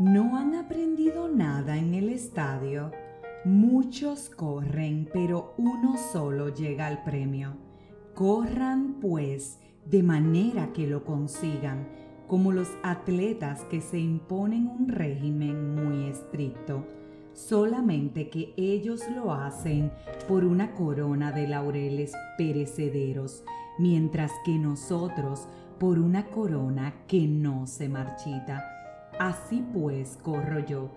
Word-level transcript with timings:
¿No 0.00 0.36
han 0.36 0.56
aprendido 0.56 1.28
nada 1.28 1.76
en 1.76 1.94
el 1.94 2.08
estadio? 2.08 2.90
Muchos 3.44 4.28
corren, 4.28 5.08
pero 5.12 5.54
uno 5.56 5.96
solo 6.12 6.48
llega 6.48 6.88
al 6.88 7.04
premio. 7.04 7.56
Corran, 8.12 8.94
pues, 9.00 9.60
de 9.86 10.02
manera 10.02 10.72
que 10.72 10.88
lo 10.88 11.04
consigan, 11.04 11.86
como 12.26 12.50
los 12.50 12.70
atletas 12.82 13.62
que 13.70 13.80
se 13.80 14.00
imponen 14.00 14.66
un 14.66 14.88
régimen 14.88 15.76
muy 15.76 16.08
estricto, 16.08 16.84
solamente 17.32 18.30
que 18.30 18.52
ellos 18.56 19.02
lo 19.14 19.32
hacen 19.32 19.92
por 20.26 20.44
una 20.44 20.72
corona 20.72 21.30
de 21.30 21.46
laureles 21.46 22.14
perecederos, 22.36 23.44
mientras 23.78 24.32
que 24.44 24.58
nosotros 24.58 25.46
por 25.78 26.00
una 26.00 26.26
corona 26.26 26.94
que 27.06 27.28
no 27.28 27.68
se 27.68 27.88
marchita. 27.88 28.73
Así 29.18 29.64
pues 29.72 30.18
corro 30.22 30.58
yo, 30.60 30.90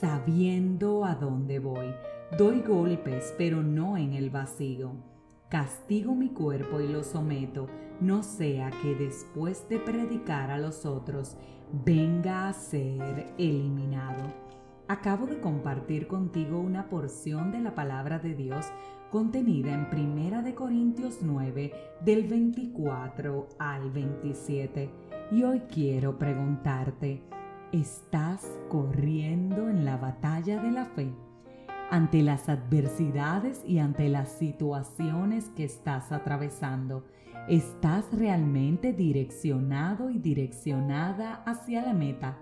sabiendo 0.00 1.04
a 1.04 1.14
dónde 1.14 1.58
voy. 1.58 1.92
Doy 2.38 2.60
golpes, 2.60 3.34
pero 3.36 3.62
no 3.62 3.96
en 3.96 4.12
el 4.12 4.30
vacío. 4.30 4.92
Castigo 5.48 6.14
mi 6.14 6.30
cuerpo 6.30 6.80
y 6.80 6.88
lo 6.88 7.04
someto, 7.04 7.66
no 8.00 8.22
sea 8.22 8.70
que 8.82 8.94
después 8.94 9.68
de 9.68 9.78
predicar 9.78 10.50
a 10.50 10.58
los 10.58 10.86
otros 10.86 11.36
venga 11.84 12.48
a 12.48 12.52
ser 12.52 13.32
eliminado. 13.38 14.32
Acabo 14.86 15.26
de 15.26 15.40
compartir 15.40 16.06
contigo 16.06 16.58
una 16.58 16.88
porción 16.88 17.52
de 17.52 17.60
la 17.60 17.74
palabra 17.74 18.18
de 18.18 18.34
Dios 18.34 18.66
contenida 19.10 19.72
en 19.72 19.88
Primera 19.90 20.42
de 20.42 20.54
Corintios 20.54 21.18
9 21.22 21.72
del 22.00 22.26
24 22.26 23.48
al 23.58 23.90
27 23.90 24.90
y 25.30 25.42
hoy 25.42 25.60
quiero 25.72 26.18
preguntarte, 26.18 27.22
¿Estás 27.74 28.46
corriendo 28.68 29.68
en 29.68 29.84
la 29.84 29.96
batalla 29.96 30.62
de 30.62 30.70
la 30.70 30.84
fe? 30.84 31.12
Ante 31.90 32.22
las 32.22 32.48
adversidades 32.48 33.64
y 33.66 33.80
ante 33.80 34.08
las 34.08 34.28
situaciones 34.28 35.48
que 35.56 35.64
estás 35.64 36.12
atravesando, 36.12 37.04
¿estás 37.48 38.04
realmente 38.12 38.92
direccionado 38.92 40.08
y 40.08 40.20
direccionada 40.20 41.42
hacia 41.46 41.82
la 41.82 41.94
meta? 41.94 42.38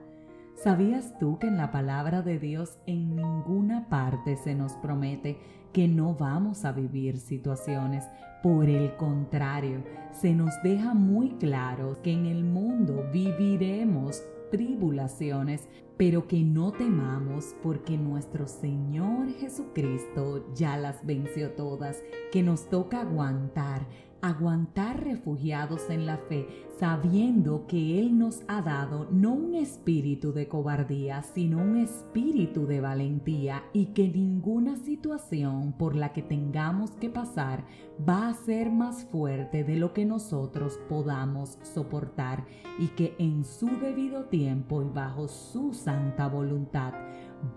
¿Sabías 0.54 1.18
tú 1.18 1.38
que 1.38 1.46
en 1.46 1.56
la 1.56 1.70
palabra 1.70 2.20
de 2.20 2.38
Dios 2.38 2.76
en 2.84 3.16
ninguna 3.16 3.88
parte 3.88 4.36
se 4.36 4.54
nos 4.54 4.74
promete 4.74 5.38
que 5.72 5.88
no 5.88 6.14
vamos 6.14 6.66
a 6.66 6.72
vivir 6.72 7.16
situaciones? 7.16 8.04
Por 8.42 8.68
el 8.68 8.96
contrario, 8.96 9.82
se 10.12 10.34
nos 10.34 10.62
deja 10.62 10.92
muy 10.92 11.30
claro 11.36 12.02
que 12.02 12.12
en 12.12 12.26
el 12.26 12.44
mundo 12.44 13.08
viviremos 13.14 14.22
tribulaciones, 14.52 15.66
pero 15.96 16.28
que 16.28 16.44
no 16.44 16.72
temamos 16.72 17.56
porque 17.62 17.96
nuestro 17.96 18.46
Señor 18.46 19.32
Jesucristo 19.32 20.46
ya 20.54 20.76
las 20.76 21.04
venció 21.04 21.52
todas, 21.52 22.02
que 22.30 22.42
nos 22.42 22.68
toca 22.68 23.00
aguantar, 23.00 23.88
aguantar 24.22 25.02
refugiados 25.04 25.90
en 25.90 26.06
la 26.06 26.16
fe, 26.16 26.46
sabiendo 26.78 27.66
que 27.66 27.98
Él 27.98 28.18
nos 28.18 28.42
ha 28.48 28.62
dado 28.62 29.08
no 29.10 29.32
un 29.34 29.54
espíritu 29.54 30.32
de 30.32 30.48
cobardía, 30.48 31.22
sino 31.22 31.58
un 31.58 31.76
espíritu 31.76 32.66
de 32.66 32.80
valentía 32.80 33.64
y 33.72 33.86
que 33.86 34.08
ninguna 34.08 34.76
situación 34.76 35.72
por 35.72 35.96
la 35.96 36.12
que 36.12 36.22
tengamos 36.22 36.92
que 36.92 37.10
pasar 37.10 37.64
va 38.08 38.28
a 38.28 38.34
ser 38.34 38.70
más 38.70 39.04
fuerte 39.06 39.64
de 39.64 39.76
lo 39.76 39.92
que 39.92 40.04
nosotros 40.04 40.78
podamos 40.88 41.58
soportar 41.62 42.46
y 42.78 42.88
que 42.88 43.16
en 43.18 43.44
su 43.44 43.66
debido 43.66 44.24
tiempo 44.26 44.82
y 44.82 44.88
bajo 44.88 45.26
su 45.28 45.74
santa 45.74 46.28
voluntad 46.28 46.94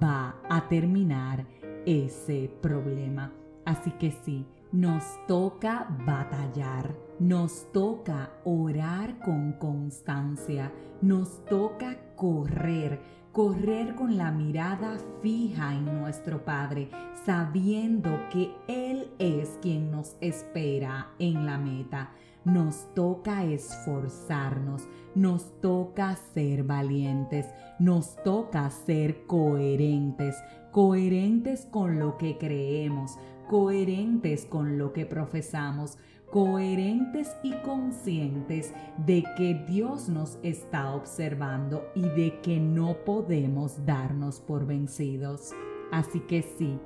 va 0.03 0.35
a 0.49 0.67
terminar 0.67 1.45
ese 1.85 2.51
problema. 2.61 3.31
Así 3.65 3.91
que 3.91 4.11
sí, 4.11 4.45
nos 4.71 5.03
toca 5.27 5.87
batallar, 6.05 6.95
nos 7.19 7.71
toca 7.71 8.31
orar 8.43 9.19
con 9.19 9.53
constancia, 9.53 10.71
nos 11.01 11.45
toca 11.45 11.97
correr, 12.15 12.99
correr 13.31 13.95
con 13.95 14.17
la 14.17 14.31
mirada 14.31 14.97
fija 15.21 15.73
en 15.73 15.85
nuestro 15.85 16.43
Padre, 16.43 16.89
sabiendo 17.25 18.09
que 18.31 18.51
Él 18.67 19.09
es 19.19 19.57
quien 19.61 19.91
nos 19.91 20.17
espera 20.21 21.11
en 21.19 21.45
la 21.45 21.57
meta. 21.57 22.11
Nos 22.43 22.93
toca 22.93 23.43
esforzarnos, 23.43 24.87
nos 25.15 25.59
toca 25.61 26.15
ser 26.33 26.63
valientes, 26.63 27.47
nos 27.79 28.15
toca 28.23 28.69
ser 28.69 29.25
coherentes, 29.25 30.35
coherentes 30.71 31.65
con 31.71 31.97
lo 31.97 32.17
que 32.17 32.37
creemos, 32.37 33.17
coherentes 33.47 34.45
con 34.45 34.77
lo 34.77 34.93
que 34.93 35.05
profesamos, 35.05 35.97
coherentes 36.31 37.35
y 37.43 37.53
conscientes 37.61 38.73
de 39.05 39.23
que 39.37 39.53
Dios 39.67 40.09
nos 40.09 40.37
está 40.43 40.93
observando 40.93 41.87
y 41.95 42.01
de 42.01 42.39
que 42.41 42.59
no 42.59 42.97
podemos 43.05 43.85
darnos 43.85 44.41
por 44.41 44.65
vencidos. 44.65 45.51
Así 45.91 46.19
que 46.21 46.41
sí, 46.41 46.79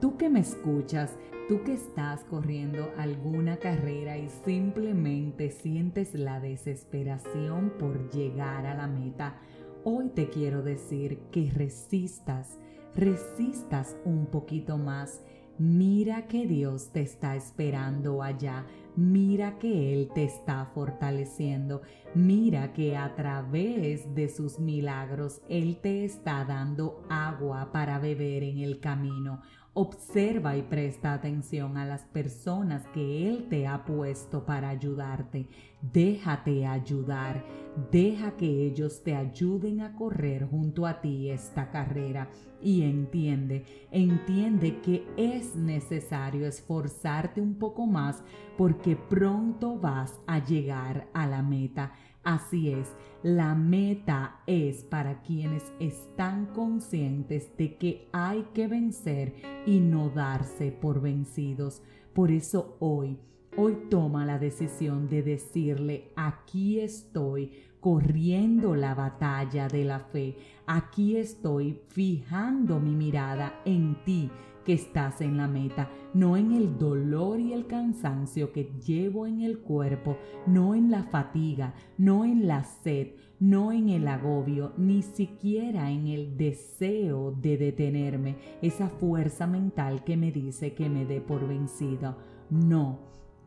tú 0.00 0.16
que 0.16 0.28
me 0.28 0.40
escuchas, 0.40 1.16
tú 1.48 1.62
que 1.62 1.74
estás 1.74 2.24
corriendo 2.24 2.90
alguna 2.96 3.58
carrera 3.58 4.18
y 4.18 4.28
simplemente 4.44 5.50
sientes 5.50 6.14
la 6.14 6.40
desesperación 6.40 7.74
por 7.78 8.10
llegar 8.10 8.66
a 8.66 8.74
la 8.74 8.86
meta, 8.86 9.38
hoy 9.84 10.08
te 10.08 10.28
quiero 10.28 10.62
decir 10.62 11.20
que 11.30 11.50
resistas, 11.54 12.58
resistas 12.94 13.96
un 14.04 14.26
poquito 14.26 14.78
más 14.78 15.22
Mira 15.58 16.26
que 16.26 16.46
Dios 16.46 16.90
te 16.92 17.00
está 17.00 17.34
esperando 17.34 18.22
allá. 18.22 18.66
Mira 18.94 19.58
que 19.58 19.94
Él 19.94 20.10
te 20.14 20.24
está 20.24 20.66
fortaleciendo. 20.66 21.80
Mira 22.14 22.74
que 22.74 22.94
a 22.94 23.14
través 23.14 24.14
de 24.14 24.28
sus 24.28 24.58
milagros 24.58 25.40
Él 25.48 25.78
te 25.80 26.04
está 26.04 26.44
dando 26.44 27.02
agua 27.08 27.70
para 27.72 27.98
beber 27.98 28.42
en 28.42 28.58
el 28.58 28.80
camino. 28.80 29.40
Observa 29.78 30.56
y 30.56 30.62
presta 30.62 31.12
atención 31.12 31.76
a 31.76 31.84
las 31.84 32.00
personas 32.06 32.86
que 32.94 33.28
Él 33.28 33.46
te 33.50 33.66
ha 33.66 33.84
puesto 33.84 34.46
para 34.46 34.70
ayudarte. 34.70 35.48
Déjate 35.82 36.66
ayudar. 36.66 37.44
Deja 37.92 38.38
que 38.38 38.64
ellos 38.64 39.02
te 39.04 39.14
ayuden 39.14 39.82
a 39.82 39.94
correr 39.94 40.48
junto 40.48 40.86
a 40.86 41.02
ti 41.02 41.28
esta 41.28 41.70
carrera. 41.70 42.30
Y 42.62 42.84
entiende, 42.84 43.66
entiende 43.90 44.80
que 44.80 45.06
es 45.18 45.54
necesario 45.54 46.46
esforzarte 46.46 47.42
un 47.42 47.58
poco 47.58 47.84
más 47.84 48.24
porque 48.56 48.96
pronto 48.96 49.78
vas 49.78 50.18
a 50.26 50.42
llegar 50.42 51.06
a 51.12 51.26
la 51.26 51.42
meta. 51.42 51.92
Así 52.26 52.70
es, 52.70 52.88
la 53.22 53.54
meta 53.54 54.40
es 54.48 54.82
para 54.82 55.22
quienes 55.22 55.72
están 55.78 56.46
conscientes 56.46 57.56
de 57.56 57.76
que 57.76 58.08
hay 58.12 58.48
que 58.52 58.66
vencer 58.66 59.32
y 59.64 59.78
no 59.78 60.10
darse 60.10 60.72
por 60.72 61.00
vencidos. 61.00 61.84
Por 62.12 62.32
eso 62.32 62.78
hoy, 62.80 63.20
hoy 63.56 63.78
toma 63.88 64.26
la 64.26 64.40
decisión 64.40 65.08
de 65.08 65.22
decirle, 65.22 66.10
aquí 66.16 66.80
estoy 66.80 67.52
corriendo 67.78 68.74
la 68.74 68.96
batalla 68.96 69.68
de 69.68 69.84
la 69.84 70.00
fe, 70.00 70.36
aquí 70.66 71.18
estoy 71.18 71.80
fijando 71.90 72.80
mi 72.80 72.96
mirada 72.96 73.60
en 73.64 74.02
ti 74.04 74.32
que 74.66 74.72
estás 74.72 75.20
en 75.20 75.36
la 75.36 75.46
meta, 75.46 75.88
no 76.12 76.36
en 76.36 76.52
el 76.52 76.76
dolor 76.76 77.38
y 77.38 77.52
el 77.52 77.66
cansancio 77.66 78.52
que 78.52 78.72
llevo 78.84 79.26
en 79.26 79.40
el 79.40 79.60
cuerpo, 79.60 80.18
no 80.46 80.74
en 80.74 80.90
la 80.90 81.04
fatiga, 81.04 81.74
no 81.96 82.24
en 82.24 82.48
la 82.48 82.64
sed, 82.64 83.12
no 83.38 83.70
en 83.70 83.88
el 83.88 84.08
agobio, 84.08 84.72
ni 84.76 85.02
siquiera 85.02 85.90
en 85.90 86.08
el 86.08 86.36
deseo 86.36 87.30
de 87.30 87.56
detenerme, 87.56 88.36
esa 88.60 88.88
fuerza 88.88 89.46
mental 89.46 90.02
que 90.02 90.16
me 90.16 90.32
dice 90.32 90.74
que 90.74 90.88
me 90.88 91.06
dé 91.06 91.20
por 91.20 91.46
vencido. 91.46 92.16
No, 92.50 92.98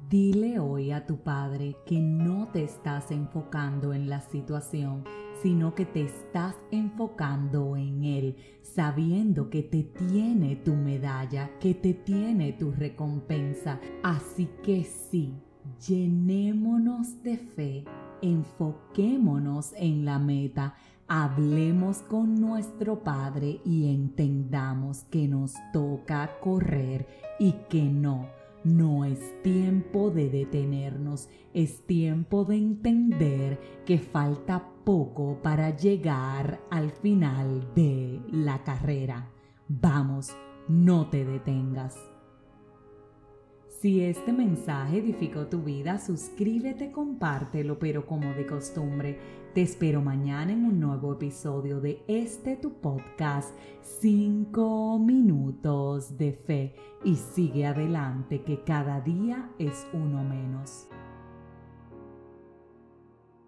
Dile 0.07 0.57
hoy 0.57 0.91
a 0.91 1.05
tu 1.05 1.17
Padre 1.17 1.75
que 1.85 1.99
no 1.99 2.47
te 2.47 2.63
estás 2.63 3.11
enfocando 3.11 3.93
en 3.93 4.09
la 4.09 4.21
situación, 4.21 5.03
sino 5.43 5.75
que 5.75 5.85
te 5.85 6.01
estás 6.01 6.55
enfocando 6.71 7.75
en 7.75 8.03
Él, 8.03 8.35
sabiendo 8.63 9.51
que 9.51 9.61
te 9.61 9.83
tiene 9.83 10.55
tu 10.55 10.73
medalla, 10.73 11.51
que 11.59 11.75
te 11.75 11.93
tiene 11.93 12.53
tu 12.53 12.71
recompensa. 12.71 13.79
Así 14.01 14.49
que 14.63 14.83
sí, 14.83 15.35
llenémonos 15.87 17.21
de 17.21 17.37
fe, 17.37 17.85
enfoquémonos 18.23 19.73
en 19.77 20.05
la 20.05 20.17
meta, 20.17 20.73
hablemos 21.07 21.99
con 21.99 22.33
nuestro 22.33 23.03
Padre 23.03 23.61
y 23.63 23.93
entendamos 23.93 25.03
que 25.03 25.27
nos 25.27 25.53
toca 25.71 26.39
correr 26.41 27.05
y 27.37 27.51
que 27.69 27.83
no 27.83 28.38
No 28.63 29.05
es 29.05 29.41
tiempo 29.41 30.11
de 30.11 30.29
detenernos, 30.29 31.29
es 31.53 31.85
tiempo 31.85 32.43
de 32.43 32.57
entender 32.57 33.59
que 33.85 33.97
falta 33.99 34.69
poco 34.83 35.41
para 35.41 35.75
llegar 35.75 36.59
al 36.69 36.91
final 36.91 37.73
de 37.73 38.21
la 38.31 38.63
carrera. 38.63 39.29
Vamos, 39.67 40.35
no 40.67 41.09
te 41.09 41.23
detengas. 41.23 42.08
Si 43.81 44.03
este 44.03 44.33
mensaje 44.33 44.97
edificó 44.97 45.47
tu 45.47 45.61
vida, 45.61 45.99
suscríbete, 45.99 46.91
compártelo, 46.91 47.79
pero 47.79 48.05
como 48.05 48.33
de 48.33 48.45
costumbre, 48.45 49.17
te 49.53 49.61
espero 49.61 50.01
mañana 50.01 50.51
en 50.51 50.65
un 50.65 50.81
nuevo 50.81 51.13
episodio 51.13 51.79
de 51.79 52.03
este 52.09 52.57
tu 52.57 52.73
podcast 52.73 53.55
5 54.01 54.99
minutos 54.99 56.17
de 56.17 56.33
fe 56.33 56.75
y 57.05 57.15
sigue 57.15 57.67
adelante 57.67 58.43
que 58.43 58.65
cada 58.65 58.99
día 58.99 59.49
es 59.59 59.87
uno 59.93 60.25
menos. 60.25 60.89